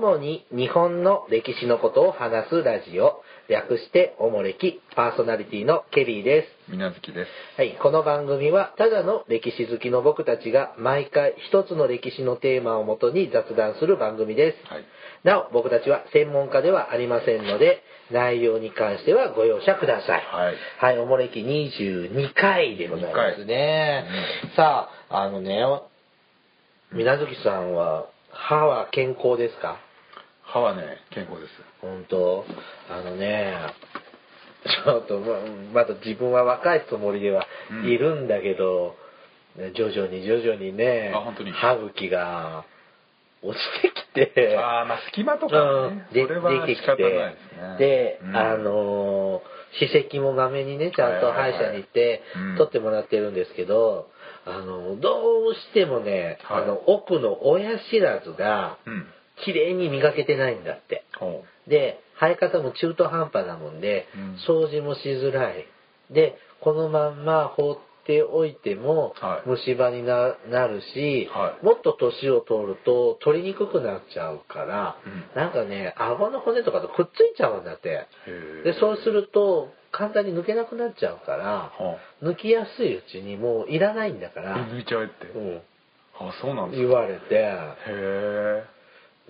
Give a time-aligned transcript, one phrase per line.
[0.00, 6.72] 主に日本の歴史のことを話すラジオ、略しておもれきパーソナリティのケリーです。
[6.72, 7.28] みなずきです。
[7.58, 14.72] はい、この番組はただの歴史好きの僕たちが毎回一つの歴史のテーマをもとに雑談する番組です。
[14.72, 14.84] はい。
[15.22, 20.24] なお、僕たちは専門家ではありませんので、内容に関してはご容赦ください。
[20.24, 20.54] はい。
[20.78, 24.06] はい、おもれき22回でございますね。
[24.56, 25.62] さあ、あのね、
[26.92, 29.76] みなずきさんは、歯は健康ですか？
[30.52, 31.52] 歯はね、健康です。
[31.80, 32.44] 本当？
[32.90, 33.54] あのね、
[34.64, 35.40] ちょっとま
[35.72, 38.96] まだ自分は若いつもりではうんいるんだけど、
[39.56, 41.12] ね徐々に徐々にね、
[41.54, 42.64] 歯茎が
[43.42, 47.76] 落ちてきて、ああ、まあ隙間とかね、でそれは出てきてですね。
[47.78, 48.36] で、うん。
[48.36, 52.56] あのー歯石もまめにねちゃんと歯医者に行ってうん。
[52.56, 54.08] 取ってもらってるんですけど、
[54.44, 56.62] あのどうしてもね、はい。
[56.64, 59.06] あの奥の親知らずがうん。
[59.44, 61.04] 綺麗に磨けてないんだって。
[61.18, 64.34] ほで生え方も中途半端なもんで、うん。
[64.46, 65.66] 掃除もしづらい。
[66.10, 69.48] でこのまんま放っておいてもはい。
[69.48, 71.64] 虫歯にななるし、はい。
[71.64, 75.24] もっと年を取ると取りにくくなっちゃうから、うん。
[75.40, 78.06] なんかね顎の骨とかとくっついちゃうんだって。
[78.64, 85.26] でそうすると簡単に抜けなくなっちゃうからは抜きやすいうちにもういらないんだかあ、ら、抜いちゃえって。
[85.36, 85.62] うん、
[86.20, 86.96] あ、そうなんです言か。
[86.96, 87.34] われて。
[87.34, 88.64] へえ。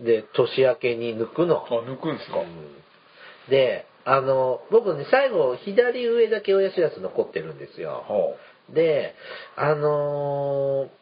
[0.00, 1.64] で年明けに抜くの。
[1.64, 2.38] あ、抜くんですか？
[2.40, 3.50] うん。
[3.50, 8.04] であの僕ね最後左上だけ親知らず残ってるんですよ。
[8.08, 8.34] は
[8.74, 9.14] で
[9.56, 11.00] あのー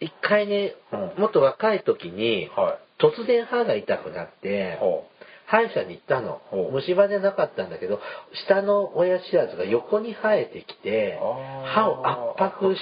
[0.00, 1.22] 一回ね、うん。
[1.22, 2.60] もっと若い時にあ。
[2.60, 2.78] はい。
[2.98, 5.02] 突然歯が痛くなっては
[5.46, 6.40] 歯医者に行ったの。
[6.72, 8.00] 虫歯じゃなかったんだけど
[8.46, 11.18] 下の親知らずが横に生えてきて
[11.64, 12.80] 歯を圧迫し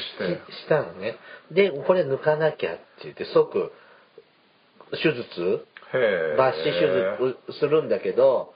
[0.69, 1.17] たのね。
[1.51, 3.73] でこれ抜かなきゃって言って即
[4.93, 5.67] 手術？
[5.93, 8.55] 抜歯手術するんだけど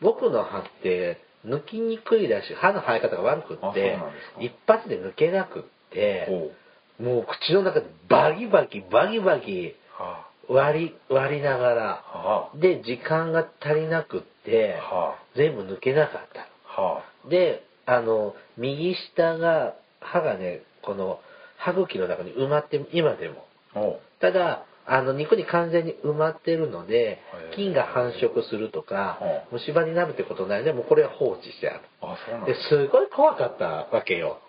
[0.00, 2.54] 僕の歯って抜きにくいらしい。
[2.54, 3.98] 歯の生え方が悪くって
[4.40, 5.62] 一発で抜けなくっ
[5.92, 6.52] て。
[7.00, 12.50] もう口の中でバキバキバキバキは割り割りながら。
[12.56, 14.74] で時間が足りなくって
[15.36, 17.28] 全部抜けなかった。
[17.28, 21.20] であの右下が歯がねこの
[21.56, 23.46] 歯茎の中に埋まって今でも。
[24.20, 27.18] ただあの肉に完全に埋まってるので
[27.54, 31.80] 菌が繁殖するとかはあ虫歯になるってことないでもうこれは放置してある。
[32.46, 34.40] でですすごい怖かったわけよ。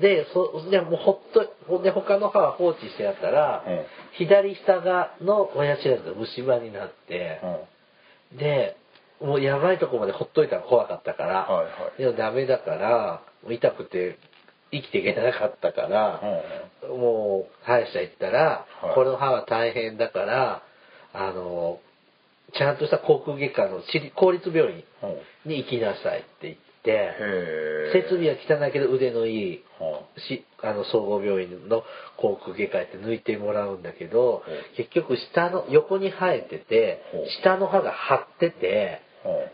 [0.00, 1.18] でそでもうほっ
[1.68, 3.84] とで他の歯は放置してあったら、うん。
[4.18, 7.40] 左下がの親知らずが虫歯になって
[8.36, 8.76] で
[9.20, 12.02] もうやばいとこまでほっといたら怖かったから、はいはい。
[12.02, 14.18] でもダメだから痛くて
[14.72, 16.88] 生きていけなかったから、あ。
[16.88, 20.62] もう歯医者行ったら、はいこの歯は大変だから
[21.12, 21.78] あの
[22.52, 23.80] ちゃんとした航空外科の
[24.16, 25.48] 公立病院はあ。
[25.48, 27.14] に行きなさいって言ってへ
[27.94, 28.02] え。
[28.02, 31.84] 設備は汚いけど腕のいいはしあの総合病院の
[32.16, 39.02] 航空外科へって抜いてもらうんだけどうん結局下の横に生えててうん下の歯が張ってて。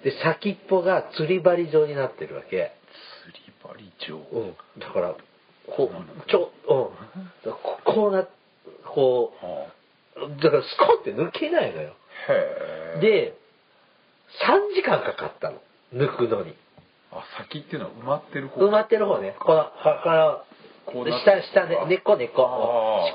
[0.02, 2.72] で先っぽが釣り針状になってるわけ、
[3.72, 4.16] 釣り針状。
[4.32, 5.14] うん、だから
[5.76, 8.26] こうちょ、うん、ここうな
[8.84, 11.94] こはうだからスコンって抜けないのよ。
[12.28, 12.32] あ。
[12.32, 13.38] へえ。、で
[14.46, 15.58] 3時間かかったの。
[15.94, 16.54] 抜くのに。
[17.10, 18.60] あ、先っていうのは埋まってる方。
[18.60, 19.34] 埋まってる方ね。
[19.40, 20.44] この歯から
[20.86, 21.78] こう下下ね。
[21.88, 22.44] 根っこ根っこ。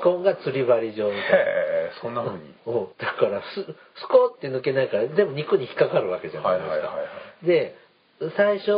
[0.02, 1.36] 歯根が釣り針状みたいな。
[1.36, 1.42] へ
[1.90, 2.54] え、そんな風に。
[2.66, 3.62] うん、だからス
[4.00, 7.02] スコって抜けないから全部肉に引っかかるわけじゃないですか、はいはいはいは
[7.42, 7.46] い。
[7.46, 7.76] で
[8.36, 8.70] 最初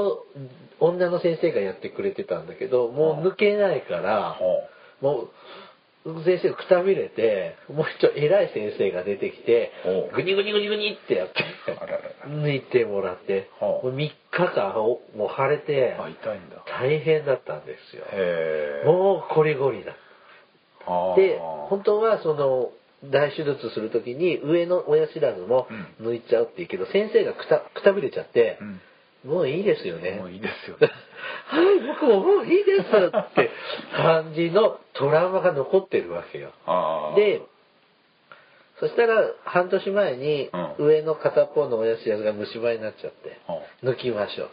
[0.81, 4.39] 女の先生がやってくれてたんだけどもう抜けないからは
[5.01, 9.73] もう先生くたびれてもう一人偉い先生が出てきて
[10.15, 11.35] グニグニグニグニってやって
[12.29, 14.15] 抜いてもらってもう3日
[14.55, 15.97] 間おもう腫れて。
[16.81, 18.05] 大変だったんですよ。
[18.93, 19.93] もうコリゴリだ
[21.17, 21.39] で
[21.69, 22.71] 本当はその
[23.05, 25.67] 大手術する時に上の親知らずも
[26.01, 28.81] 抜いちゃうって言うけど、先生がくたくたびれちゃってう、ん。
[29.27, 30.91] もういいですよねもういいですよね。
[31.49, 33.51] はい僕ももういいですって
[33.97, 36.51] 感じのトラウマが残ってるわけよ。
[37.17, 37.43] で
[38.79, 44.45] そしたら半年前にうん上の片方の親知らずが虫歯になっちゃっては抜きましょ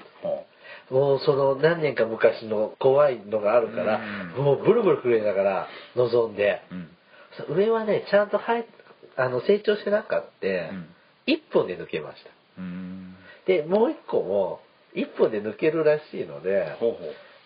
[0.91, 4.01] うもうその何年か昔の怖いのがあるから、
[4.37, 7.49] うんもうブルブル震えながら臨んで、あ。
[7.49, 7.55] うん。
[7.55, 8.67] 上はねちゃんと生え
[9.15, 10.89] あの成長してなかって、うん
[11.25, 13.15] 1本で抜けましたうん。
[13.47, 14.59] でもう1個も
[14.95, 16.99] 1本で抜けるらしいのでほうほう。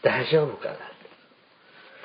[0.03, 0.77] 大丈夫かな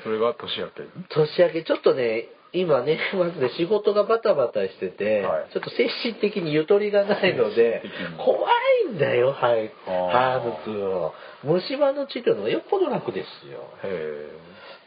[0.03, 0.89] それが年明けに？
[1.09, 1.65] 年明け。
[1.65, 5.51] ちょっとね今年末で仕事がバタバタしてて、はい。
[5.53, 7.83] ちょっと精神的にゆとりがないので
[8.19, 8.51] 怖
[8.91, 9.73] いんだよはい。
[9.87, 10.43] あー。
[10.43, 11.13] 歯抜くの
[11.45, 13.71] 虫歯の治療のよっぽど楽ですよ。
[13.85, 14.29] へ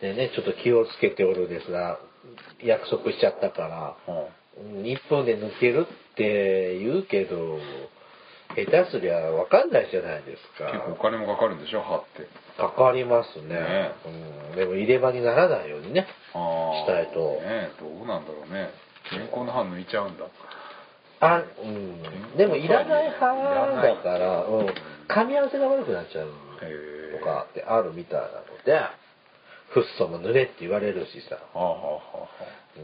[0.02, 2.00] でねちょっと気をつけておるですが
[2.64, 4.14] 約束しちゃったから
[4.58, 4.84] うん。
[4.84, 7.58] 1分で抜けるって言うけど
[8.54, 12.28] 下手すりゃ分かんないじゃないですあ結構おか金もかかるんでしょ歯って。
[12.58, 13.92] かかりますねね
[14.52, 16.08] うん、でも入れ歯にならないようにね。
[16.32, 18.70] したいとねどうなんだろうね。
[19.10, 20.26] 健康の歯抜いちゃうんだ。
[21.20, 22.38] あ、うん。
[22.38, 23.26] でもいらない派
[23.82, 24.68] だから、うん。
[25.08, 26.32] 噛み合わせが悪くなっちゃう。
[27.20, 28.32] とかってあるみたいなの
[28.66, 28.80] で、
[29.70, 31.36] フッ素も塗れって言われるしさ。
[31.36, 32.28] はあはあはあは
[32.78, 32.84] うん。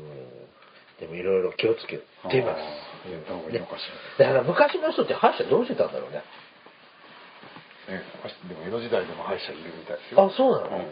[1.02, 2.62] でもいろいろ気をつけてます。
[4.20, 6.22] だから昔の人って歯医者どうしてたんだろうね。
[7.90, 7.94] ら。
[7.98, 8.04] ね
[8.48, 10.24] でも江戸時代でも歯医者いるみたいですよ。
[10.24, 10.86] あ、そうなの、うん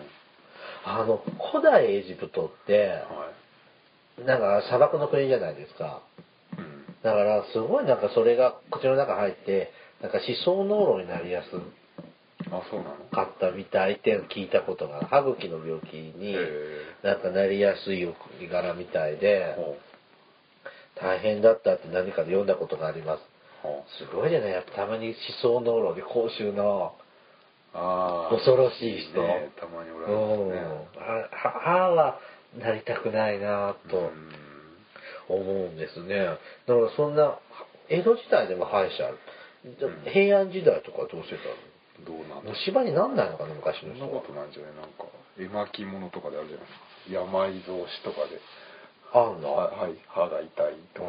[0.85, 1.21] あの、
[1.51, 3.31] 古代エジプトって、は
[4.17, 4.23] い。
[4.25, 6.01] なんか砂漠の国じゃないですか。
[6.57, 6.85] うん。
[7.03, 9.71] だからすごいなんかそれが口の中入って、
[10.01, 11.49] なんか思想脳路になりやす
[12.49, 12.95] あ、そうなの？
[13.11, 16.37] かったみたいって聞いたことが歯茎の病気にへ
[17.03, 19.77] なんかなりやすいお国柄みたいでほ
[21.01, 23.21] 大変だったって何かで読んだことがあります。
[23.99, 24.51] すごいじゃない。
[24.51, 26.93] やっぱたまに思想脳路で公衆の。
[27.71, 29.21] 恐ろしい人。
[29.21, 29.51] ね。
[29.59, 30.59] たまにおうられますね。
[30.59, 30.63] ん。
[30.97, 32.19] あ歯は
[32.57, 34.31] なりたくないなとうん
[35.29, 36.17] 思うんですね。
[36.65, 37.37] だからそんな
[37.89, 39.11] 江戸時代でも歯医者
[40.11, 41.43] 平安時代とかどうしてた
[42.09, 44.13] どうなん虫歯になんないのかな昔そんの人は。
[44.15, 44.73] なことないんじゃない？
[44.73, 45.05] なんか
[45.37, 46.79] 絵巻物とかであるじゃないです
[47.13, 47.21] か。
[47.21, 48.39] 病草子とかで
[49.13, 51.07] あんのははい歯が痛いとか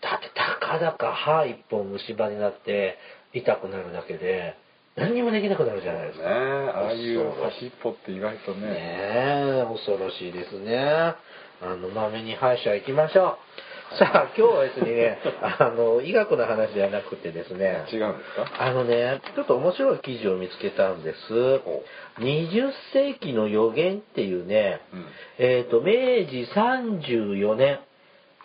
[0.00, 2.96] だってたかだか歯一本虫歯になって
[3.32, 4.56] 痛くなるだけで
[4.96, 6.30] 何にもできなくなるじゃないですねか。
[6.30, 11.14] ああいうそう端っぽって意外とねねえ恐ろしいですね。
[11.60, 13.67] あの、まめに歯医者行きましょう。
[13.96, 15.18] さあ、今日はですね、
[15.58, 18.62] あの、医学の話ではなくてですね、違うんですか？
[18.62, 21.58] あのね、ちょっと面白い記事を見つけたんです。
[21.60, 21.82] ほ
[22.18, 25.06] 20世紀の予言っていうね、うん。
[25.38, 25.92] えっ、と、明
[26.28, 27.80] 治34年、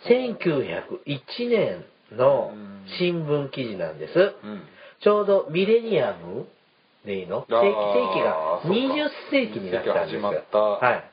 [0.07, 1.86] 1901年
[2.18, 2.51] の
[3.00, 4.13] 新聞記事なんです。
[4.44, 4.63] うん。
[5.01, 6.48] ちょうどミレニアム
[7.06, 7.40] でいいの？
[7.42, 8.78] 世紀がそうか。
[8.78, 10.22] 20世紀になったんですよ。
[10.81, 11.04] はい。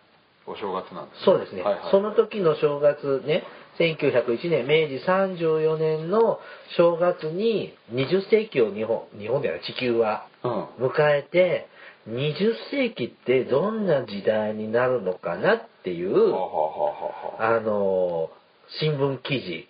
[0.47, 1.25] お正月なんですね。
[1.25, 1.63] そうですね。
[1.63, 1.91] はいはい。
[1.91, 3.45] その時の正月ね、
[3.79, 6.39] 1901年、明治34年の
[6.77, 10.87] 正月に20世紀を日本、日本では地球はうん。
[10.89, 11.69] 迎えて、
[12.09, 19.69] 20世紀ってどんな時代になるのかなっていう、はあはあのー、新聞記事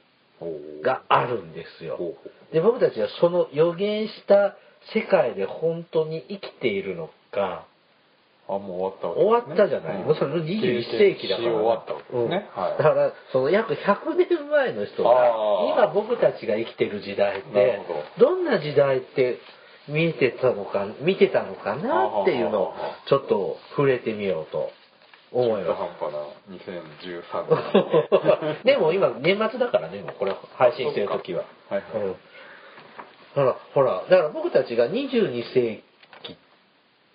[0.82, 1.98] があるんですよ。
[2.52, 4.56] で、僕たちはその予言した
[4.94, 7.69] 世界で本当に生きているのか、う
[8.56, 11.52] あもう終わったわけ終わったじゃない、もうそれ21世紀だから。
[11.52, 12.48] 終わったわけですね。
[12.56, 12.62] うん。
[12.62, 12.78] はい。
[12.78, 15.10] だから、その約100年前の人が、
[15.72, 18.36] 今僕たちが生きてる時代ってほ、ど。
[18.36, 19.38] んな時代って
[19.88, 22.74] 見えてたのか、見てたのかなっていうのを、
[23.08, 24.70] ちょっと触れてみようと
[25.32, 25.78] 思います。
[25.78, 26.18] 半端な
[26.56, 28.64] 2013年。
[28.64, 31.44] でも今年末だからね、もうこれ配信してる時は。
[31.68, 32.02] はいはい。
[32.04, 32.16] うん。
[33.34, 35.89] ほら、ほら、だから僕たちが22世紀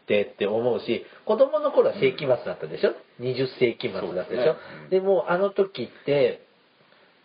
[0.05, 4.55] ってって思うし、子供の頃は世紀末だったでしょ、?20 世紀末だったでしょ？
[4.91, 6.41] でもあの時って、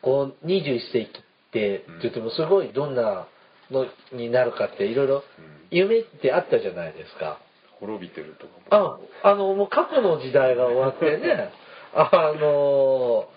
[0.03, 1.11] こう21世紀っ
[1.53, 3.27] てって言ってもすごいどんな
[3.71, 5.23] のになるかっていろいろうん。
[5.71, 7.39] 夢ってあったじゃないですか。
[7.81, 8.99] 滅びてるとかも。
[9.23, 11.51] あ、あの、もう過去の時代が終わってね、
[11.95, 12.11] あ
[12.41, 13.29] の、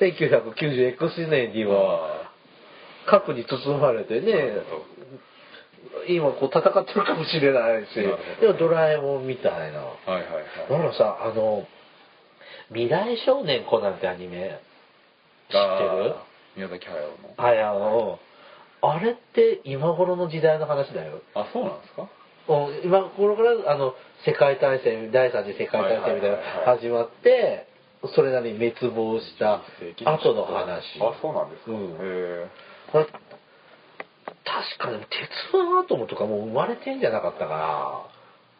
[0.00, 2.32] 1990X 年には、
[3.06, 4.32] 核に包まれてね
[6.08, 8.06] 今こう戦ってるかもしれないしで
[8.42, 8.52] ど。
[8.52, 9.78] もドラえもんみたいな。
[9.80, 10.22] はいはい
[10.68, 10.82] だはい。
[10.82, 11.66] からさあの
[12.68, 14.60] 「未来少年コナン」ってアニメ
[15.50, 16.14] 知ってる？
[16.56, 17.08] 宮崎駿の。
[17.36, 18.18] あやの
[18.82, 21.20] あれって今頃の時代の話だよ。
[21.34, 22.02] あそうなんですか？
[22.48, 23.94] うん今頃からあの
[24.26, 26.36] 世界大戦第三次世界大戦みたいな
[26.66, 27.66] 始まって
[28.14, 29.62] それなりに滅亡した
[30.04, 31.00] 後の話。
[31.00, 31.92] あそうなんですか、うん。
[31.92, 32.46] へえ
[34.78, 35.10] 確かに鉄
[35.52, 38.06] 腕アトムとかもう生まれてんじゃなかったか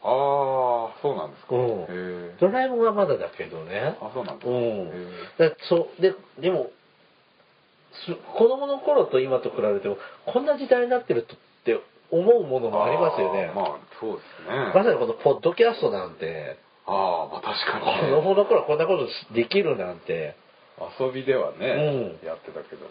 [0.03, 2.37] ああそうなんですか、うん。
[2.41, 3.97] ドラえもんはまだだけどね。
[4.01, 5.57] あそうなんですか、うん。
[5.69, 6.71] そうででも
[8.07, 9.97] す子供の頃と今と比べても
[10.27, 13.47] こんな時代になってるとって思うものえもありますよね。
[13.47, 14.73] あーまあそうですね。
[14.75, 16.59] まさにこのポッドキャストなんて。
[16.87, 20.37] ああまあ確か子に、供の頃こんなことできるなんて。
[21.01, 22.27] 遊びではね、うん。
[22.27, 22.85] やってたけど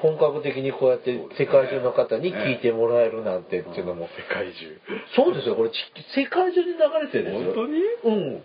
[0.00, 4.80] 本格的にこうやって世界中の方に聞いてもらえるなんてっていうのも、世界中。
[5.16, 5.74] そうですよこれち
[6.14, 7.54] 世界中に流れてるんですよ。
[7.54, 7.80] 本当に？
[8.04, 8.42] うん。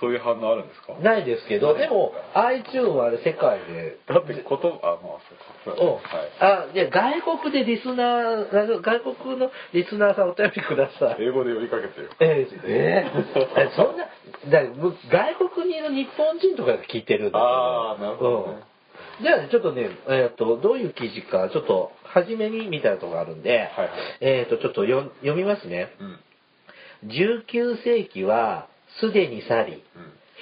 [0.00, 0.94] そういう反応あるんですか？
[1.00, 3.96] ないですけど、でも iTune はあれ世界で。
[4.08, 5.22] だってことあまあ
[5.64, 5.80] そうか。
[5.80, 5.88] うん。
[5.94, 6.02] はい。
[6.40, 11.16] あ、で、外国でリスナー、外国のリスナーさんお便りください。
[11.20, 12.08] 英語で呼びかけてよ。
[12.20, 13.06] えー、え
[13.76, 14.08] そんな、
[14.50, 18.58] 外国にいる日本人とかが聞いてるんだけあーなるほどね。
[18.58, 18.73] うん
[19.22, 23.90] じゃあね、ちょっとね、えっ、と、どういう記事か、ちょっと、初めにみたいなところがあるんで、はいはい。
[24.20, 25.88] えっ、と、ちょっと読読みますね。
[26.00, 26.20] うん。
[27.08, 28.68] 19世紀は
[29.00, 29.80] すでに去り、うん。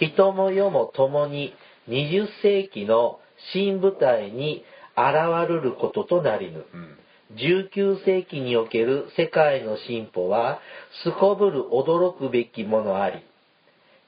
[0.09, 1.55] 人も世も共に
[1.89, 3.21] 20世紀の
[3.53, 4.65] 新舞台に
[4.97, 6.65] 現るることとなりぬ。
[6.73, 6.99] うん。
[7.37, 10.61] 19世紀における世界の進歩は、
[11.05, 13.25] すこぶる驚くべきものあり、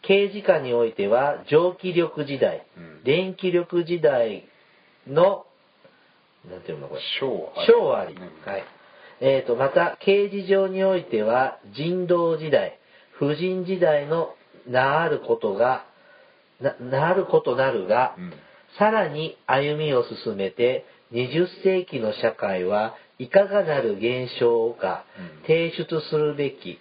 [0.02, 3.04] 刑事下においては蒸気力時代、うん。
[3.04, 4.44] 電気力時代
[5.08, 5.46] の、
[6.49, 7.00] なんていうのこれ。
[7.20, 8.14] 小あり小あり。
[8.14, 8.64] うんはい。
[9.20, 12.78] えっ、と、また、刑事上においては人道時代、
[13.12, 14.34] 婦人時代の
[14.66, 15.84] なあることが、
[16.61, 18.32] ななあることなるが、うん
[18.76, 26.80] さらに歩みを進めて、20世紀の社会はいかがなる現象かうん提出するべき。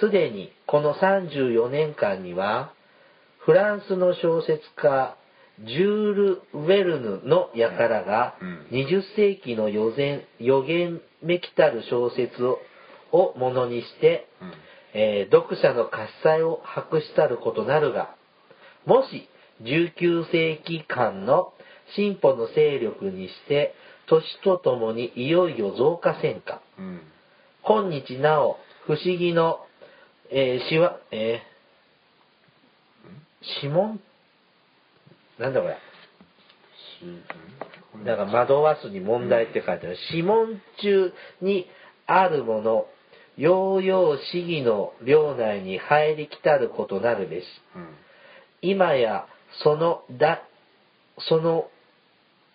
[0.00, 2.72] すでにこの34年間には、
[3.38, 5.16] フランスの小説家、
[5.60, 8.66] ジュール・ウェルヌの輩がうん。
[8.70, 12.58] 20世紀の予言予言めきたる小説を
[13.12, 14.52] をものにして、うん。
[14.94, 18.14] えー読者の喝采を博したることなるが、
[18.84, 19.28] もし
[19.62, 21.52] 19世紀間の
[21.94, 23.74] 進歩の勢力にして、
[24.08, 26.60] 年とともにいよいよ増加せんか。
[26.78, 27.00] うん。
[27.62, 29.60] 今日なお、不思議の、
[30.30, 31.56] えーしわ、えー
[33.62, 34.00] 指紋？
[35.38, 35.76] なんだこれ。
[38.04, 39.96] だから惑わすに問題って書いてある。
[40.10, 41.66] 指紋中に
[42.06, 42.86] あるもの、
[43.36, 47.44] ようよう市議の領内に入りきたることなるべし。
[47.74, 47.88] うん
[48.62, 49.26] 今や
[49.62, 50.42] そのだ、
[51.28, 51.70] その、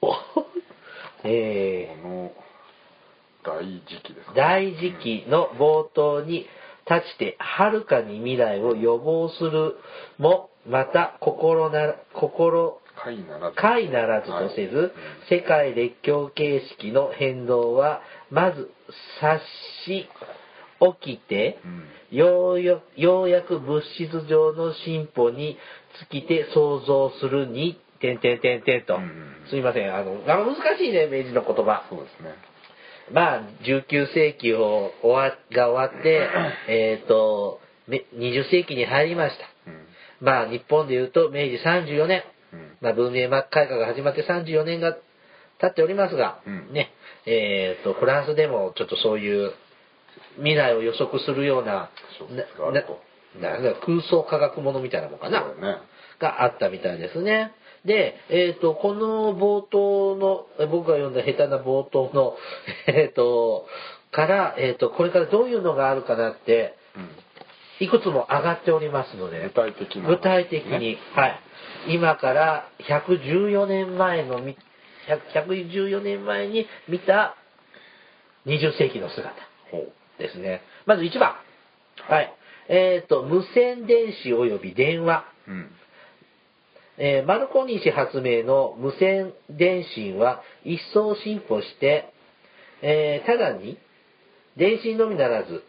[0.02, 0.14] お
[1.24, 2.32] えこの
[3.44, 6.48] 大時期ですーか大時期の冒頭に
[6.90, 9.78] 立ちて、はるかに未来を予防する
[10.18, 14.92] も、また心な、心、会ならず解ならずとせず、はい
[15.30, 18.70] 世界列強形式の変動は、まず
[19.22, 19.42] 察
[19.86, 20.08] し
[21.02, 25.58] 起きて、うんようよようやく物質上の進歩に
[26.12, 28.96] 尽きて想像するに、てんてんてんてんと。
[28.96, 31.86] うんすいません、あの、あ難しいね、明治の言葉。
[31.90, 32.36] そうですね
[33.12, 36.30] まあ、19世紀を終わが終わって、
[36.70, 39.51] えっ、と、め20世紀に入りました。
[40.22, 42.24] うんまあ、日本で言うと明治34年。
[42.54, 42.78] うん。
[42.82, 44.96] まあ、文明改革が始まって34年が
[45.60, 46.74] 経っておりますが、うん。
[46.74, 46.92] ね、
[47.26, 49.52] えっ、と、フランスでもちょっとそういう
[50.38, 51.90] 未来を予測するような、
[53.40, 55.78] なな空想科学ものみたいなもんかな、ね。
[56.20, 57.52] があったみたいですね。
[57.86, 62.38] で、えっ、と、この冒頭の、え僕が読んだ下手な冒頭の、
[62.88, 63.68] えっ、と、
[64.12, 67.10] から、えっ、と、これからどういうのがあるかなって、うん
[67.82, 71.40] いくつも上がっておりますので、具体的な具体的に、ねはい。
[71.90, 74.56] 今から114年前のみ、
[75.34, 77.36] 100 114年前に見た
[78.46, 79.32] 20世紀の姿
[80.20, 80.62] ですね。
[80.86, 81.36] まず1番。
[82.08, 82.32] はい。
[82.70, 85.26] えっ、と、無線電子及び電話。
[85.48, 85.72] うん
[86.98, 92.14] えーマルコニー氏発明の無線電信は一層進歩して、
[92.84, 93.80] えーただに、
[94.56, 95.64] 電信のみならず、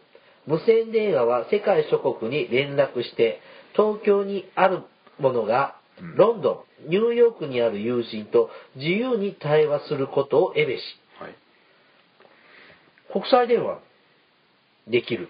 [0.45, 3.39] 無線電話は世界諸国に連絡して、
[3.75, 4.81] 東京にある
[5.19, 10.81] ものがうん、ロンドン、ニューヨークにある友人と自由に対話することをえべし、
[11.19, 11.35] はい。
[13.11, 13.79] 国際電話
[14.87, 15.29] できる。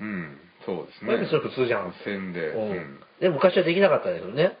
[0.00, 1.26] うんそうですね。
[1.28, 1.86] それ普通じゃん。
[1.86, 2.48] 無線で。
[2.48, 2.70] うん。
[2.70, 3.00] うん。
[3.20, 4.56] で昔はできなかったですよね。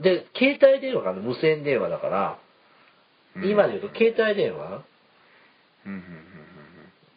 [0.00, 2.38] で、携帯電話が無線電話だから、
[3.36, 3.48] うん。
[3.48, 4.82] 今で言うと携帯電話
[5.84, 6.02] うんうん。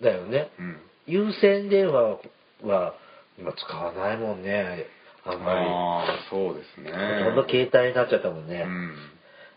[0.01, 0.50] だよね。
[0.60, 0.77] うん
[1.09, 2.19] 有線電話
[2.63, 2.93] は
[3.37, 4.85] 今使わないもんね。
[5.25, 5.59] あんまり。
[5.59, 8.63] ああそうですねほとんど携帯になっちゃったもんね。
[8.65, 8.95] うん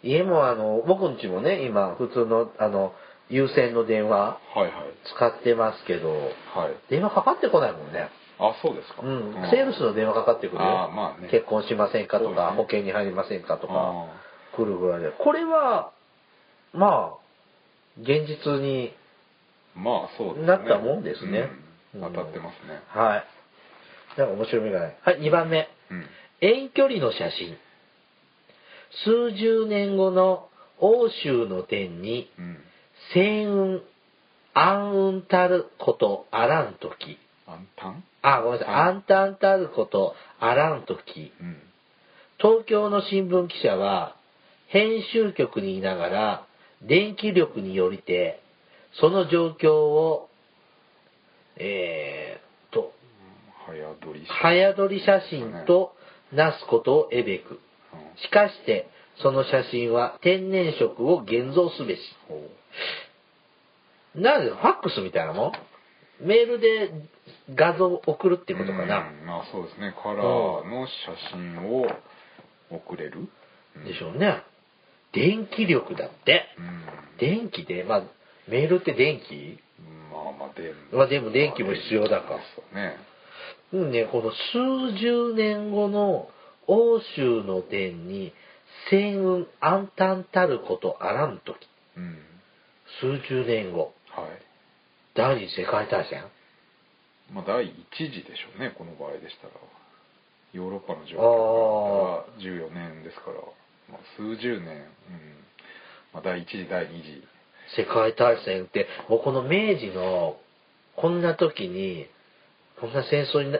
[0.04, 2.92] 家もあの、僕んちもね、今普通のあの、
[3.28, 4.73] 有線の電話はいはい
[5.14, 6.30] 使ってますけど、はい
[6.90, 8.09] 電話かかってこないもんね。
[8.38, 9.35] あそうですかうん。
[9.50, 10.62] セールスの電話かかってくるよ。
[10.62, 15.12] あーまあね結婚しませんかとか、ね保険に入りませんかとか、あ来るぐらいで。
[15.12, 15.92] これは、
[16.73, 17.23] まあ、
[18.00, 19.01] 現実に、ー
[19.75, 21.50] まあそうですねなったもんですね
[21.95, 24.19] うん当たってますねはい。
[24.19, 24.97] なんか面白みがない。
[25.02, 25.69] はい、2番目。
[25.91, 26.07] うん
[26.41, 27.57] 遠距離の写真。
[29.05, 30.49] 数十年後の
[30.79, 32.59] 欧州の天に、うん
[33.14, 33.81] 星雲、
[34.55, 37.19] 暗雲たることあらんとき。
[37.47, 38.05] 暗淡？
[38.23, 38.75] あ、ごめんなさい。
[38.75, 41.57] 暗淡たることあらんとき、うん
[42.38, 44.17] 東京の新聞記者は、
[44.67, 46.47] 編集局にいながら、
[46.83, 48.41] 電気力によりて、
[49.00, 50.28] その状況を、
[51.56, 52.92] えー、と、
[53.66, 55.94] 早撮り早撮り写真と
[56.32, 57.52] なすことをえべく。
[57.52, 57.58] うん
[58.16, 58.88] しかして、
[59.22, 62.00] その写真は天然色を現像すべし。
[64.14, 65.52] なんで、ファックスみたいなもん？
[66.26, 66.90] メールで
[67.54, 69.11] 画像を送るってことかな。
[69.11, 70.26] うんまあそうですねカラー
[70.66, 70.92] の写
[71.32, 71.87] 真を
[72.70, 73.28] 送れる？
[73.84, 74.42] でしょうね。
[75.12, 76.46] 電気力だって。
[76.58, 76.84] うん
[77.18, 78.02] 電気で、まあ、
[78.49, 79.58] メールって電気？
[80.12, 82.34] まあまあでまあでも電気も必要だか。
[82.34, 82.96] らそうね。
[83.72, 86.28] うんね、この数十年後の
[86.66, 88.32] 欧州の伝に、
[88.90, 91.56] 戦雲暗淡たることあらんとき。
[91.96, 92.18] うん。
[93.00, 94.42] 数十年後、はい。
[95.14, 96.25] 第二次世界大戦？
[97.32, 99.54] まあ第一次でしょうねこの場合でしたら。
[100.52, 101.22] ヨーロッパの状況。
[101.22, 103.40] が14年ですから、
[103.90, 104.84] まあ、数十年、うん。
[106.12, 107.26] まあ、第一次第二次
[107.76, 110.37] 世界大戦って、もうこの明治の、
[110.97, 112.07] こんな時に、
[112.81, 113.59] こんな戦争にな、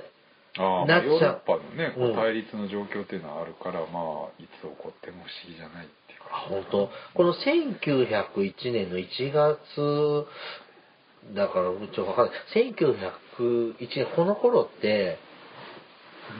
[0.59, 6.26] あなっちゃあヨーロッパのね、対立の状況っていうのはあるから、まあいつ起こっても不思議じゃないっていうか。
[6.33, 6.90] あ本当。
[7.14, 10.26] この1901年の1月、
[11.35, 12.35] だから、ちょっとわかんない。
[12.75, 15.19] 1901年、この頃って、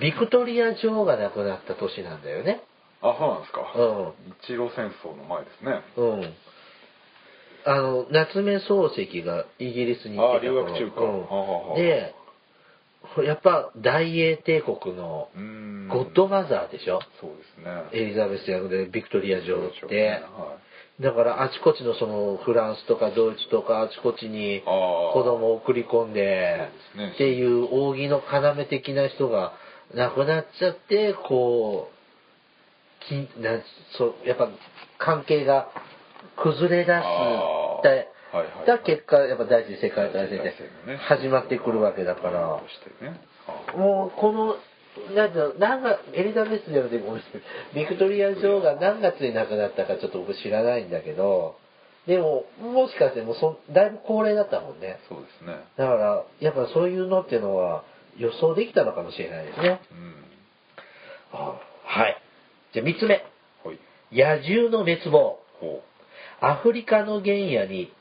[0.01, 2.63] ビクトリア女王が亡くなった年なんだよね。
[3.01, 4.13] あそうなんですか、うん。
[4.43, 5.83] 日露戦争の前ですね。
[5.97, 6.35] うん。
[7.65, 10.67] あの、夏目漱石がイギリスに行ってた頃。
[10.67, 11.01] あ留学中か。
[11.03, 11.75] うん。
[11.77, 12.15] で、
[13.27, 15.29] やっぱ大英帝国の
[15.91, 18.05] ゴッドマザーでしょ、そうですね。
[18.05, 19.95] エリザベス役でビクトリア女王って。
[19.95, 20.23] ね。
[21.01, 26.69] だからあちこちのそのフランスとかドイツとかあちこちに子供を送り込んで
[27.15, 29.53] っていう扇の要的な人が
[29.95, 33.63] 亡くなっちゃってこうきなん
[33.99, 34.49] そうやっぱ
[34.99, 35.69] 関係が
[36.37, 42.63] 崩れ出すあーはいはいた結果やっぱ第一次世界大戦で始まってくるわけだから。
[43.77, 44.57] もうこの
[45.15, 51.57] なんだ何月エリザベスじゃなくてごめんなさいビクトリア女王が何月に亡くなったかちょっと僕知らないんだけど
[52.07, 54.99] でももしかしてもうそだいぶ高齢だったもんね。
[55.09, 57.85] そうですねだからやっぱそういうのっていうのは
[58.17, 59.81] 予想できたのかもしれないですね。
[59.91, 60.15] うん。
[61.33, 62.17] はい。
[62.75, 63.25] じゃあ3つ目。
[63.65, 63.79] はい。
[64.13, 65.39] 野獣の滅亡。
[65.61, 65.83] ほ
[66.45, 67.93] アフリカの原野に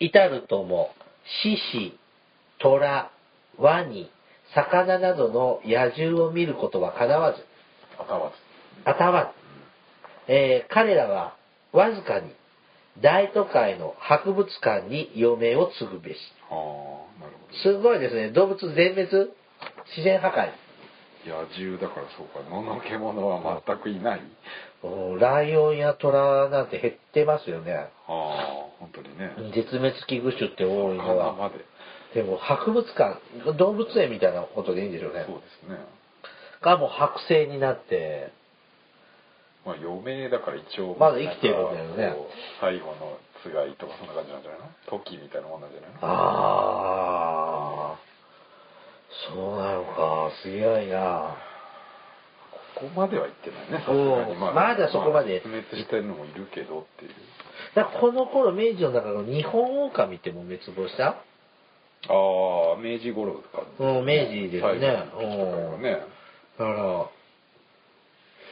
[0.00, 0.90] 至るとも
[1.42, 1.98] 獅子
[2.58, 3.10] 虎
[3.58, 4.10] ワニ
[4.54, 7.40] 魚などの野獣を見ることはかなわず。
[7.40, 7.44] う
[7.98, 8.36] 当たわず。
[8.84, 9.34] あたわ
[10.26, 11.36] ず、えー彼らは
[11.72, 12.32] わずかに
[13.02, 16.16] 大都会の博物館に余命を継ぐべし。
[17.62, 18.30] すごいですね。
[18.30, 19.30] 動物全滅？
[19.96, 20.50] 自然破壊
[21.28, 24.20] 野獣だからそうか野の獣は全くいない。
[24.20, 24.24] う
[25.16, 27.74] んライオンやトラなんて減ってますよね。
[27.74, 29.32] ああ本当にね。
[29.54, 31.50] 絶滅危惧種って多いのは。
[32.14, 33.18] ででも博物館
[33.58, 35.24] 動物園みたいなことでいいんでしょうね。
[35.26, 35.78] そうですね。
[36.62, 38.32] がもう剥製になって。
[39.64, 42.14] まあ余命だから一応まだ生きてるんだよね。
[42.60, 44.66] 最後のつがいとかそんな感じなんじゃないの？
[44.86, 45.98] 時みたいなもんなんじゃないの？
[46.02, 47.45] ああ
[49.28, 51.36] そうなのかすごいな。
[52.76, 55.40] ここまでは行ってないねさすうんがにまだそこまで。
[55.44, 57.10] あ滅裂してるのもいるけどっていう。
[57.74, 61.04] だこの頃明治の中の日本狼ってもう滅亡した？
[61.08, 63.64] ああ明治頃か。
[63.78, 64.62] うん明治ですね。
[64.62, 66.02] 最後の時とかがね。
[66.58, 67.10] だから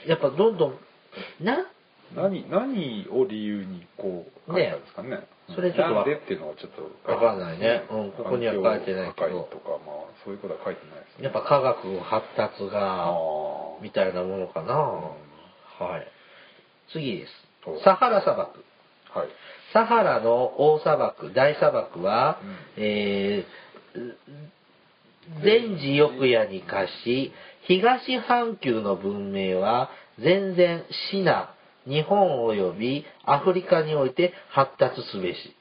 [0.07, 0.79] やっぱどんどん
[1.41, 1.67] な
[2.15, 5.21] 何何を理由にこう書いたんですかね。
[5.55, 7.59] それちょっとわなんでっていうのはちょっとわかんない。
[7.59, 7.83] ね。
[7.91, 9.49] うんここには書いてないけど。
[9.51, 11.25] とかまあそういうことは書いてないですね。
[11.25, 13.15] やっぱ科学の発達あがあ
[13.83, 16.07] みたいなものかな、はい。
[16.93, 17.33] 次です。
[17.67, 18.65] おサハラ砂漠。
[19.13, 19.29] はい。
[19.73, 22.57] サハラの大砂漠、大砂漠は、うん。
[22.77, 23.65] えー
[25.43, 27.33] 全治翼夜に化し、
[27.67, 31.55] 東半球の文明は全然シナ、
[31.87, 35.55] 日本及びアフリカにおいて発達すべし。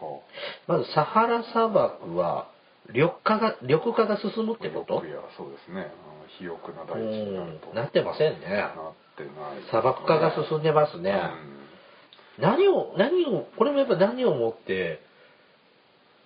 [0.00, 0.20] は
[0.66, 2.50] まずサハラ砂漠は
[2.88, 5.04] 緑化が、緑化が進むってこと？
[5.04, 5.92] いやそうですね。
[6.38, 7.72] 肥沃なう大地になると。
[7.72, 8.46] ん、なってませんね。
[8.48, 9.32] なってない。
[9.70, 11.12] 砂漠化が進んでますね。
[12.38, 15.00] 何を、何を、これもやっぱ何をもって、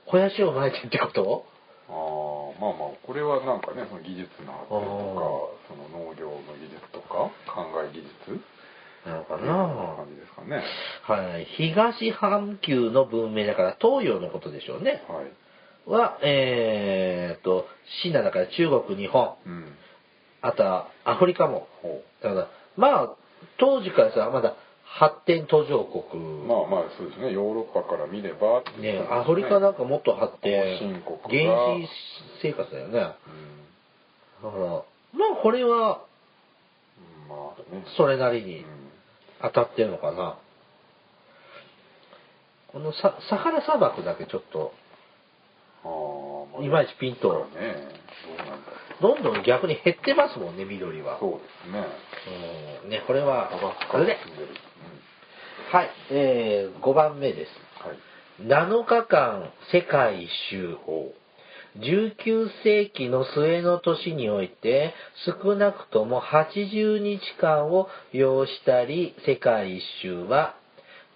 [0.07, 1.47] 肥やしをまいてってこと？
[1.89, 5.21] ああまあまあこれはなんかねその技術の発展とか
[5.67, 8.41] その農業の技術とか考え技術
[9.07, 9.47] なのかな。
[9.47, 10.63] な感じですかね。
[11.03, 11.45] はい。
[11.57, 15.03] 東半球の文明だから東洋のことでしょうね。
[15.09, 15.91] はい。
[15.91, 17.67] は、えー、と、
[18.03, 19.75] シナだから中国、日本、うん。
[20.41, 21.67] あとはアフリカも。
[21.83, 23.17] ほだから、まあ、
[23.59, 26.23] 当時からさ、まだ発展途上国。
[26.23, 27.33] うまあまあそうですね。
[27.33, 31.57] ヨーロッパから見ればね、アフリカなんかもっと発展、新国が。
[31.57, 31.89] 原始
[32.43, 33.01] 生活だよね。
[33.01, 33.17] だか
[34.45, 34.69] うんら、
[35.15, 36.03] まあこれは、
[37.29, 37.85] まあね。
[37.97, 38.59] それなりに。
[38.59, 38.82] うん
[39.43, 40.39] 当たってるのかな？
[42.69, 44.73] このササハラ砂漠だけちょっと、
[45.85, 47.89] ああいまいちピンとね
[49.01, 51.19] どんだどん逆に減ってますもんね、緑は。
[51.21, 51.87] そうですね
[52.85, 53.51] うんね、これは
[53.91, 54.17] これで。
[54.25, 54.49] 住ん
[55.73, 57.51] はい、えー、5番目です。
[57.85, 57.99] うんはい
[58.41, 60.79] 7日間世界一周。
[61.75, 64.95] ほ19世紀の末の年において
[65.43, 70.55] 少なくとも80日間を要したり世界一周は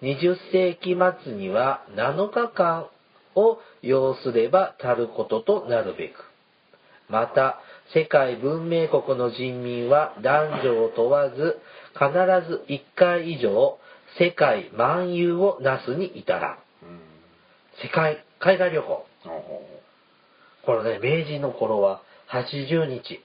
[0.01, 2.87] 20世紀末には7日間
[3.35, 6.13] を要すれば足ることとなるべく。
[7.09, 7.59] また
[7.93, 11.57] 世界文明国の人民は男女を問わず
[11.93, 12.11] 必
[12.49, 13.79] ず1回以上
[14.19, 16.51] 世界漫遊をなすに至らん。
[16.51, 16.99] ううん。
[17.81, 19.05] 世界海外旅行
[20.67, 23.23] このね、明治の頃は80日。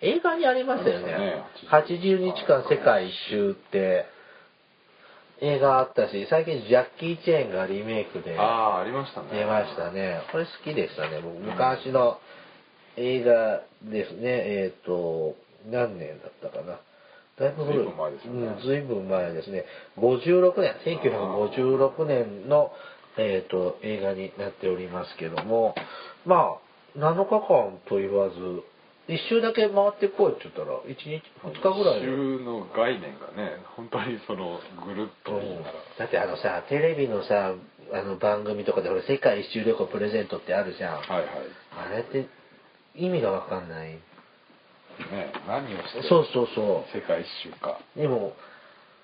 [0.00, 1.12] 映画にありましたよね。
[1.12, 4.06] ね80日間世界一周って
[5.42, 10.22] 映画あったし、最近ジャッキー・チェーンがリメイクでうああありましたね出ましたね。
[10.32, 11.20] これ好きでしたね。
[11.20, 12.18] 僕昔の
[12.96, 14.22] 映画ですね。
[14.24, 15.36] えっ、と、
[15.70, 16.80] 何年だったかな。
[17.38, 17.84] だいぶ古い。
[17.84, 19.66] 随分前ですよねうん、ずいぶん前ですね。
[19.98, 22.72] 56年、1956年の、
[23.18, 25.74] えっ、と、映画になっておりますけども、
[26.24, 28.36] まあ、7日間と言わず、
[29.08, 32.06] 一周だけ回ってこいって言ったら、1日、2日ぐらいで。
[32.06, 35.62] 週の概念がね本当にそのぐるっとうん
[35.98, 37.54] だってあのさ、テレビのさ、
[37.92, 40.96] あの番組とかで俺世界一周旅行プレゼントってあるじゃん。
[40.98, 41.26] はいはい
[41.76, 42.26] あれって
[42.94, 43.90] 意味がわかんない。
[43.90, 44.00] ね
[45.46, 47.98] 何をしてそうそうそ世界一周かう。
[47.98, 48.34] でも、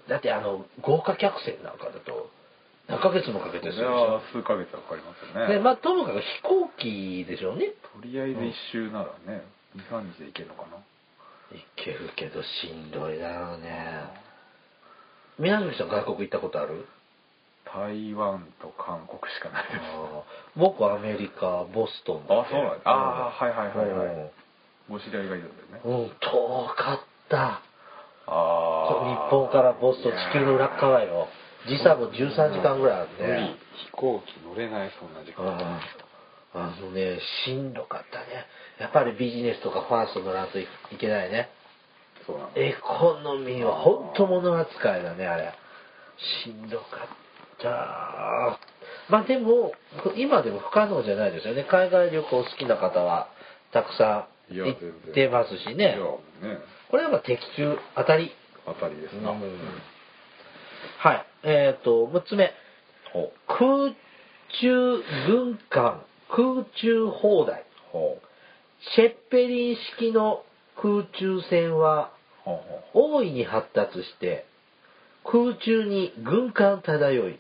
[0.09, 2.31] だってあの、豪華客船なんかだと、
[2.89, 4.21] 何ヶ月もかけてそれはょ。
[4.33, 5.55] 数ヶ月はかかりますよね。
[5.55, 7.75] で、まあ、ともかく飛行機でしょうね。
[7.95, 9.43] とりあえず一周ならね、
[9.77, 10.77] 23日で行けるのかな。
[11.57, 14.05] いけるけどしんどいだろうね。
[15.39, 16.87] 宮崎さん外国行ったことある？
[17.67, 19.77] 台湾と韓国しかないです。
[20.57, 22.81] 僕はアメリカ、ボストンだあそうなんだ。
[22.85, 24.15] あーはいはいはいはい。
[24.89, 24.95] うん。
[24.95, 26.07] お知り合いがいるんだよね。
[26.07, 27.61] うん、遠かった。
[28.29, 31.29] ああ日本からボストン地球の裏っ側よ。
[31.67, 33.67] 時差も13時間ぐらいあって。
[33.87, 35.81] 飛行機乗れないそんな時間あ
[36.55, 38.47] あのね、しんどかったね。
[38.79, 41.51] やっぱりビジネスとかファースト乗らんといいけないね。
[42.27, 45.53] そうなエコノミーは本当物扱いだね、あれ。
[46.45, 46.89] しんどかっ
[47.63, 48.59] た。
[49.09, 49.73] まあでも、
[50.17, 51.65] 今でも不可能じゃないですよね。
[51.65, 53.29] 海外旅行好きな方は
[53.73, 54.77] たくさん行
[55.11, 55.75] ってますし。
[55.75, 55.99] ね
[56.91, 58.33] これはまあ的中当たり。
[58.65, 59.41] 当たりですな、うん
[61.07, 61.27] はい。
[61.45, 62.53] えっ、と、6つ目。
[63.47, 63.95] 空
[64.61, 67.65] 中軍艦、空中砲台。
[68.97, 70.43] シェッペリン式の
[70.75, 72.11] 空中戦は
[72.93, 74.47] 大いに発達して、
[75.23, 77.39] 空中に軍艦漂い、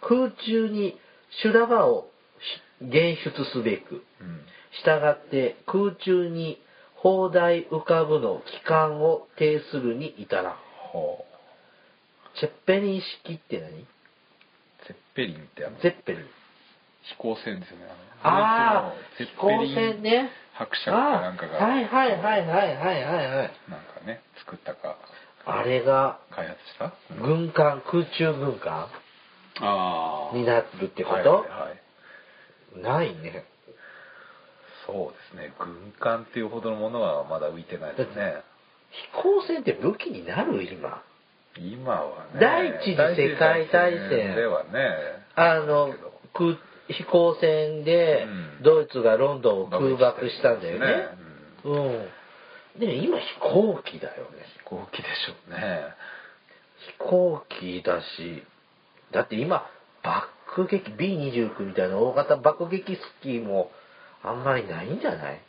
[0.00, 0.98] 空中に
[1.44, 2.10] 修羅場を
[2.82, 4.40] 現出すべく、うん
[4.72, 6.58] したがって空中に
[6.94, 10.54] 砲台浮かぶの機関を呈するに至らん。
[12.34, 13.80] ほシェッペリン式って何？
[13.80, 13.86] う
[14.86, 16.22] ゼッペリンってあのゼッペリン。
[17.02, 17.86] 飛行船ですよね
[18.22, 20.30] ああ、ゼ飛行ッペリン船ね。
[20.54, 23.50] 伯爵かなんかがはいはいはいはいはいはいはい。
[23.68, 24.96] なんかね作ったか
[25.46, 26.92] あれが開発した？
[27.22, 28.88] 軍艦、空中軍艦？
[29.62, 31.80] ああになるってこと、はいはいはい
[32.82, 33.44] ないね。
[34.86, 38.42] そうですね軍艦っていうほどのものはまだ浮いてないですね
[39.14, 40.62] 飛行船って武器になる？
[40.62, 41.02] 今。
[41.56, 44.70] 今はね第一次世界大戦ではね
[45.34, 45.92] あの、
[46.34, 46.56] 空
[46.88, 51.08] 飛行船でうんドイツがロンドンを空爆したんだよね。
[51.64, 52.08] うんうん。
[52.78, 54.30] でも今飛行機だよね。
[54.58, 55.82] 飛行機でしょうね
[56.98, 58.42] 飛行機だし、
[59.12, 59.66] だって今、
[60.02, 63.70] 爆撃、B29 みたいな大型爆撃スキーも
[64.22, 65.40] あんまりないんじゃない？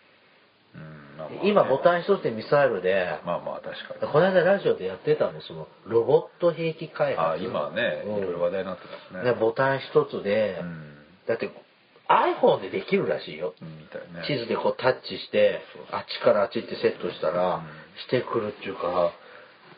[0.76, 1.01] うん
[1.44, 4.12] 今ボタン一つでミサイルで、まあまあ確かに。
[4.12, 7.30] この間ラジオでやってたの、そのロボット兵器開発。
[7.30, 8.22] あ今はねいうん。
[8.22, 9.32] ろいろ話題になってますね。
[9.32, 10.98] ねボタン一つで、うん。
[11.28, 11.50] だって
[12.10, 13.54] iPhone でできるらしいよ。
[13.62, 14.28] みたいね。
[14.28, 17.62] 地図でこうタッチしてあっちからあっちってセットしたら、うん。
[18.06, 19.12] してくるっていうか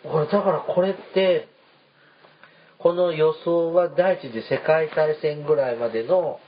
[0.03, 1.47] これだからこれって
[2.77, 6.39] この予想は第一次世界大戦ぐらいまでの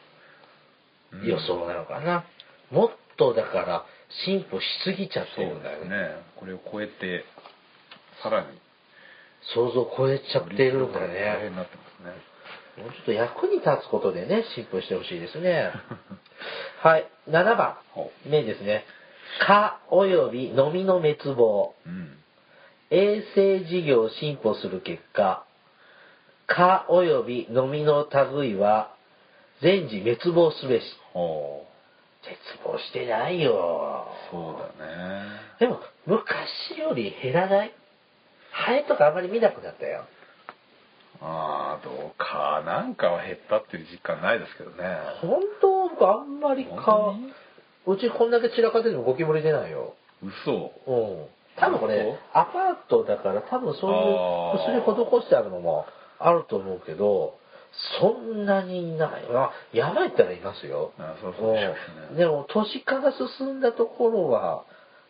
[1.24, 2.26] 予想なのかな、
[2.72, 3.86] もっとだから
[4.24, 5.90] 進歩しすぎちゃってるんだよね。
[5.90, 5.96] ね。
[6.38, 7.26] これを超えて
[8.24, 8.48] さらに。
[9.54, 12.84] 想像を超えちゃってるんだ大変ねになってますね。
[12.84, 15.72] もうちょっと役に立つことでね進歩してほしいですね。
[16.82, 17.08] はい。
[17.30, 17.78] 7番。
[17.92, 18.86] ほ目ですね。
[19.46, 21.76] 蚊および飲みの滅亡。
[21.86, 22.18] ううん。
[22.92, 25.46] 衛生事業を進歩する結果。
[26.48, 28.94] 蚊および飲みの類は
[29.62, 30.86] 全時滅亡すべし。
[31.14, 31.66] ほ
[32.26, 34.08] 絶望してないよ。
[34.32, 35.24] うそうだね。
[35.60, 37.74] でも昔より減らない？
[38.52, 40.06] ハエとかあんまり見なくなったよ。
[41.22, 42.64] ああどうか。
[42.66, 44.76] なんかは減ったっていう実感ないですけどね。
[45.22, 45.90] 本当？
[45.90, 47.34] 僕あんまり本蚊当に？
[47.88, 49.96] うちこんだけ散らかっててもゴキブリ出ないよ。
[50.22, 50.72] 嘘。
[50.88, 51.26] うん。
[51.58, 53.94] 多分これ本アパートだから多分そうい
[54.76, 55.86] う薬施してあるのも
[56.20, 57.38] あると思うけど
[58.00, 59.26] そんなにいない。
[59.30, 60.94] あ山行ったらいますよ。
[60.98, 61.78] あそうそうでしょうね。
[62.12, 62.18] うん。
[62.18, 64.64] でも都市化が進んだところは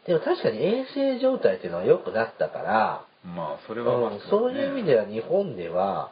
[0.07, 6.11] でも確かに衛生状態っていうのは良くなったからまあそれはまあうん、そういう意味では日本では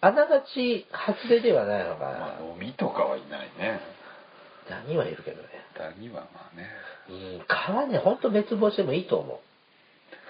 [0.00, 3.80] あながち外れではないのかな、まあ飲みとかはいないね。
[4.68, 5.48] ダニはいるけどね。
[5.76, 6.68] ダニはまあね。
[7.10, 9.38] うん蚊はねほんと滅亡してもいいと思う。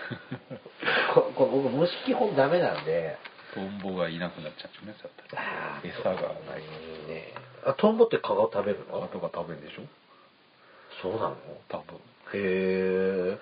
[1.14, 3.18] ここ僕虫基本ダメなんで
[3.54, 5.12] トンボがいなくなっちゃうねだっ
[5.84, 6.60] 餌がない
[7.04, 7.32] うんね。
[7.64, 9.00] あトンボって蚊が食べるの？
[9.00, 9.82] 蚊とか食べるんでしょ？
[11.02, 11.36] そうなの？
[11.68, 11.96] 多分。
[12.34, 13.38] へえ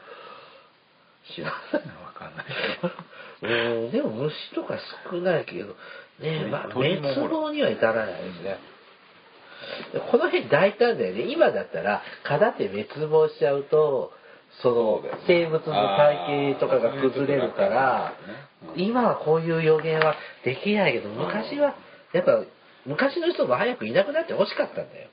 [1.35, 2.47] 知らないわかんない。
[3.43, 4.79] うんでも虫とか
[5.11, 5.75] 少ないけど
[6.21, 8.59] ね鳥まあ滅亡には至らないですね。
[9.93, 11.23] でこの辺大胆だよね。
[11.23, 14.13] 今だったら蚊だって滅亡しちゃうと
[14.63, 18.15] その生物の体系とかが崩れるから
[18.77, 20.15] 今はこういう予言は
[20.45, 21.75] できないけど昔は
[22.13, 22.43] やっぱ
[22.87, 25.09] 昔の人も早くいなくなってほしかったんだよ。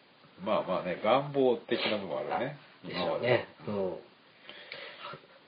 [0.45, 2.57] まあまあね願望的な部分あるね。
[2.87, 3.47] でしょうね。
[3.67, 3.71] う。
[3.71, 3.93] ん。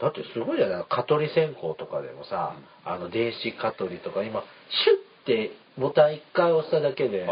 [0.02, 0.86] だってすごいじゃない？
[0.90, 7.32] 蚊取り線香とかでもさ、あの電子蚊取りとか今、シュッてボタン1回押しただけで、あ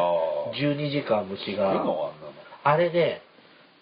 [0.55, 0.75] ー。
[0.75, 2.11] 12時間虫今が、
[2.63, 3.21] あれね、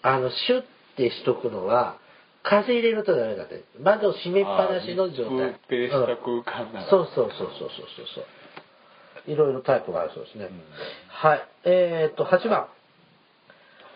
[0.02, 0.62] あの、シュッ
[0.96, 1.96] てしとくのは、
[2.42, 3.62] 風入れるとダメだって。
[3.80, 5.32] 窓閉めっぱなしの状態。
[5.48, 9.30] 密閉した空間ならうんそうそうそうそうそうそう。
[9.30, 10.46] いろいろタイプがあるそうですね。
[10.46, 10.62] うん
[11.08, 11.48] はい。
[11.64, 12.66] えーっと、8番。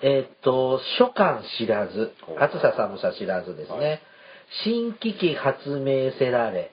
[0.02, 3.78] えーっと、初夏知らず暑さ寒さ知らずですね。
[3.78, 4.00] はい
[4.64, 6.70] 新機器発明せられ、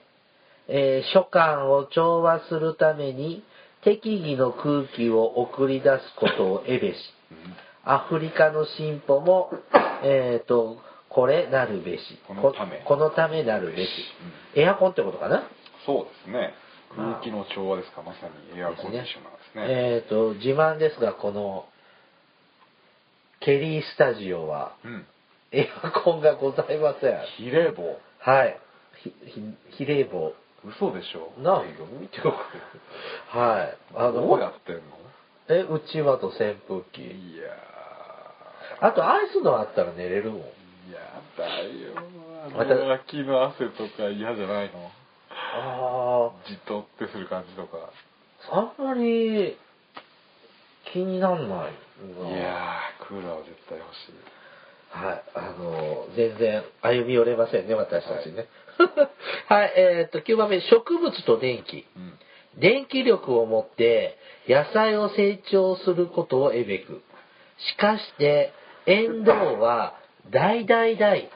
[0.68, 3.42] えー初夏を調和するために
[3.82, 6.96] 適宜の空気を送り出すことをえべし、
[7.32, 7.56] うん
[7.86, 9.50] アフリカの進歩も、
[10.04, 10.78] えーっと、
[11.14, 12.00] これなるべし。
[12.26, 13.88] このためここのためなるべし。
[14.56, 15.44] エアコンってことかな？
[15.86, 16.54] そうですね
[16.96, 21.66] 空気の調和ですかまさにエアコンディショナーですねえっ、と、自慢ですが、この、
[23.40, 25.06] ケリースタジオは、うん
[25.52, 27.20] エアコンがございません。
[27.36, 28.58] 比例棒はい。
[29.04, 29.40] ひ、ひ、
[29.78, 30.32] 比例棒。
[30.64, 32.34] 嘘でしょないよ、見ておく。
[33.38, 33.78] はい。
[33.94, 34.82] あの、どうやってんの？
[35.48, 37.02] え、うちわと扇風機。
[37.02, 37.50] いや
[38.80, 40.42] あと、アイスのあったら寝れるもん。
[40.88, 41.94] ーやだよ
[42.58, 44.90] あの脇の汗とか嫌じゃないの？
[45.30, 47.90] あじとってする感じとか
[48.50, 49.56] あ、あんまり
[50.92, 51.72] 気になんない
[52.22, 52.28] な。
[52.28, 54.12] いやークーラーは絶対欲しい
[54.90, 58.46] はい、あの、全然歩み寄れませんね、私たちね。
[59.48, 61.86] はい、 えーっと、9番目、植物と電気。
[61.96, 62.18] うん
[62.56, 64.16] 電気力を持って
[64.46, 67.02] 野菜を成長することを得べく。
[67.58, 68.52] しかして、
[68.86, 69.94] エンドウは
[70.30, 71.28] 大大大、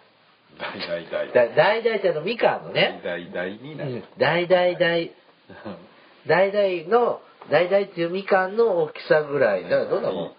[0.58, 1.32] 大大大。
[1.32, 3.84] 大大大ってあのみかんのね、大大にな
[4.18, 5.12] 大大大、
[6.26, 7.20] 大大の、
[7.50, 10.32] 大大っていうみかんの大きさぐらい、だからどんなもん？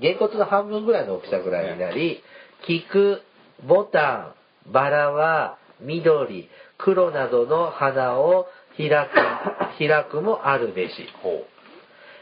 [0.00, 2.22] げんこつの半分ぐらいの大きさぐらいになり、
[2.66, 3.22] 菊、
[3.66, 4.34] ボタ
[4.68, 11.08] ン、バラは緑、黒などの花を開く、 開くもあるべし。
[11.22, 11.44] ほ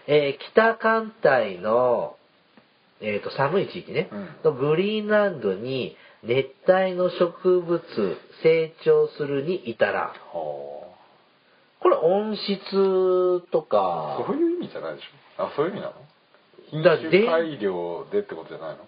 [0.06, 2.16] えー北艦隊の、
[3.00, 4.28] えーと寒い地域ね、うん。
[4.44, 7.82] のグリーンランドに熱帯の植物
[8.42, 10.12] 成長するに至らん。
[10.32, 14.18] これ温室とか。
[14.20, 15.44] う、そういう意味じゃないでしょ。
[15.44, 15.94] あそういう意味なの？
[16.70, 18.84] 品種改良でってことじゃないの？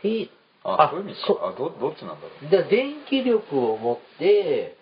[0.00, 0.30] ひ
[0.64, 2.50] あそういう意味そかあどどっちなんだろう？
[2.50, 4.76] で電気力を持って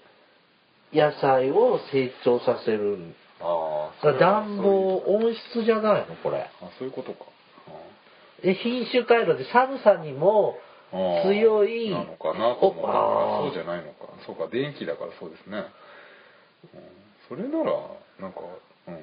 [0.93, 6.17] 野菜を成長させるああ暖房温室じゃないの？
[6.23, 6.49] これ。
[6.63, 7.25] あそういうことか。
[7.25, 7.30] で
[8.43, 10.57] 品種改良で寒さにも
[11.25, 14.11] 強いなのかなと思ったからそうじゃないのか。
[14.27, 15.65] そうか電気だからそうですね、
[16.75, 16.81] うん、
[17.29, 17.73] それなら
[18.21, 18.41] なんか、
[18.89, 18.99] うん、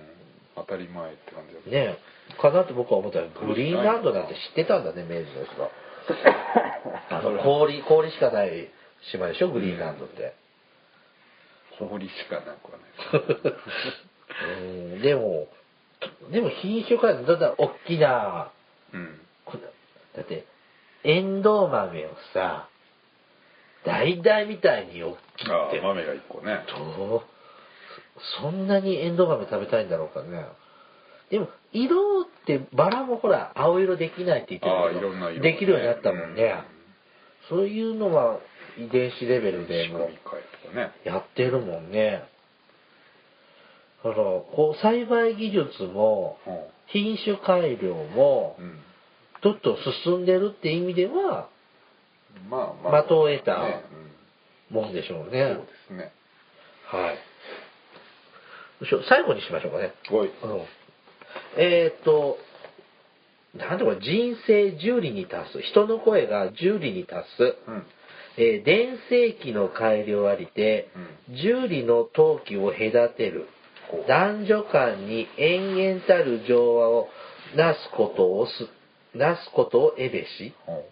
[0.55, 1.75] 当たり前って感じだけど。
[1.75, 1.97] ね
[2.41, 5.69] かなって僕は思ったらグリーンランドなんて知ってたんだね明治の人は
[7.09, 8.69] あの氷氷しかない
[9.11, 10.33] 島でしょグリーンランドって、
[11.79, 13.53] 氷しかなくはない。
[14.59, 14.63] う
[14.97, 15.47] ん、でも
[16.31, 18.51] でも品種改良だったら大きな
[18.93, 19.19] うん。
[19.19, 19.26] こ
[20.15, 20.45] だって
[21.03, 22.67] エンドウ豆をさ
[23.85, 26.59] 橙みたいに大きいって豆が一個ね。
[28.41, 30.45] そんなにエンドウ豆食べたいんだろうかね。
[31.29, 35.51] でも色ってバラもほら青色できないって言ってたけどいろんな色がね。
[35.53, 36.55] できるようになったもんね、
[37.49, 38.39] そういうのは
[38.77, 40.09] 遺伝子レベルでも
[41.03, 42.23] やってるもんね。
[44.03, 48.79] だからこう栽培技術もほ品種改良もううん
[49.41, 51.49] ちょっと進んでるって意味では
[52.49, 53.03] まあまあ。
[53.03, 53.83] 的を得たね。
[54.69, 55.53] もんでしょううんね。
[55.55, 56.11] そうですね。
[56.85, 57.17] はい。
[59.09, 59.93] 最後にしましょうかね。
[60.11, 60.27] おい。
[60.27, 60.33] うん。
[61.57, 62.37] えーっと
[63.55, 65.61] なんでこれ人生十里に達す。
[65.61, 67.85] 人の声が十里に達す、うん。
[68.37, 70.89] えー伝世紀の改良ありて、
[71.29, 73.47] 十里の陶器を隔てる。
[74.07, 77.07] 男女間に延々たる情話を
[77.55, 78.51] なすことをす
[79.17, 80.85] なすことをえべしほ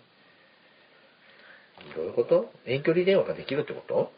[1.95, 2.51] どういうこと？
[2.65, 4.11] 遠距離電話ができるってこと？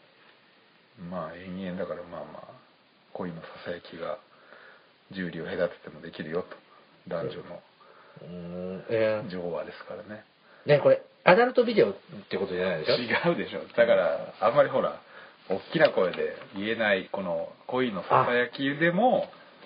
[1.00, 2.42] うまあ延々だからまあまあ
[3.12, 4.18] 恋のささやきが
[5.12, 6.56] 十里を隔ててもできるよと
[7.08, 7.42] 男女の
[8.22, 8.84] うーん。
[8.90, 10.24] えー情話ですからね。
[10.66, 11.94] ねこれアダルトビデオっ
[12.30, 12.94] てことじゃないでしょ？
[13.30, 13.60] 違うでしょ。
[13.76, 15.00] だからあんまりほら
[15.50, 19.24] 大きな声で言えないこの恋のささやきでも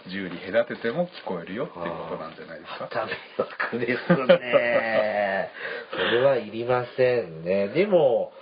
[0.09, 2.89] 十里隔てても聞こえるよっていうことなんじゃないですか？
[2.93, 3.93] ダメ枠です
[4.27, 5.51] ね。
[5.93, 7.69] それはいりませんね。
[7.69, 8.33] でも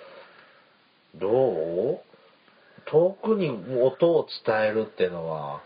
[1.17, 2.01] どう？
[2.87, 3.51] 遠くに
[3.83, 5.61] 音を伝えるってのは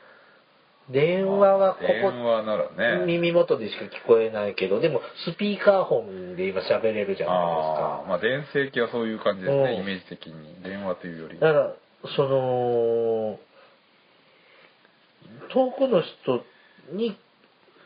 [0.91, 3.07] 電話はここ電話ならね。
[3.07, 5.01] 耳元でしか聞こえないけどでも
[5.33, 10.63] スピーカーフォンで今喋れるじゃないああまあ電声機はそういう感じですね、うんイメージ的に。
[10.63, 11.35] 電話というより。
[11.35, 11.75] ですかだから
[12.17, 13.39] その
[15.53, 16.45] 遠くの人
[16.93, 17.17] に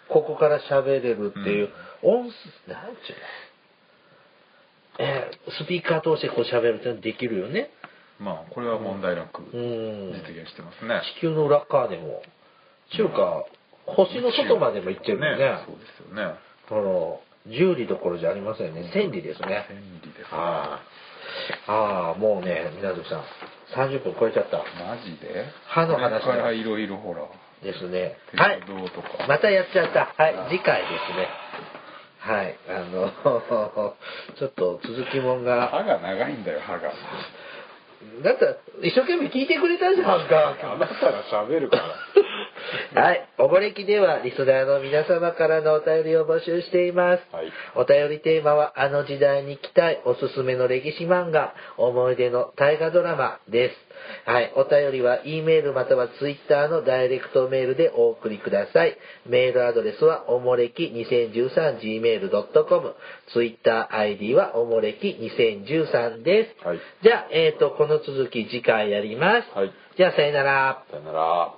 [0.08, 1.68] ここから喋れるっていう、
[2.02, 3.12] 音声なんちゅ
[4.98, 5.04] うの？
[5.04, 7.70] えースピーカー通してこう喋るってのはできるよね。
[8.18, 10.12] まあこれは問題なくうん。
[10.12, 12.22] 実現してますね、地球の裏側でも。
[12.90, 13.44] ちゅうか
[13.86, 15.64] 星の外までも行ってるもんね。
[15.66, 16.34] そうですよね。
[16.70, 18.90] あの10里どころじゃありませんね。
[18.94, 19.66] 1000里ですね。
[19.70, 20.26] 便利ですね。
[20.32, 20.80] あ
[21.66, 23.24] あああもうね皆月さん
[23.74, 24.58] 30分超えちゃった。
[24.58, 25.44] マジで？
[25.66, 26.20] 歯の話だ。
[26.20, 27.22] これからいろいろほら。
[27.62, 28.16] ですね。
[28.36, 28.62] はい。
[29.28, 30.14] またやっちゃった。
[30.16, 30.34] はい。
[30.34, 30.48] あ。
[30.48, 31.28] 次回ですね。
[32.18, 32.58] はい。
[32.68, 33.12] あの
[34.38, 35.68] ちょっと続きもんが。
[35.68, 36.92] 歯が長いんだよ歯が。
[38.22, 40.10] だったら一生懸命聞いてくれたじゃん。
[40.10, 41.82] あかなたが喋るから
[42.94, 43.28] はい。
[43.38, 47.24] おぼれきでは、リスナーの皆様からのお便りを募集しています。
[47.32, 53.88] はいお便りテーマは、あの時代に来たいおすすめの歴史漫画、思い出の大河ドラマです。
[54.24, 54.52] はい。
[54.56, 58.96] お便りは、E メールまたは Twitter のダイレクトメールでお送りください。
[59.26, 62.94] メールアドレスは、おもれき 2013gmail.com。
[63.32, 66.66] Twitter ID は、おもれき2013です。
[66.66, 69.56] はいじゃあ、えっ、と、この続き次回やります。
[69.56, 70.84] はいじゃあ、さよなら。
[70.90, 71.57] さよなら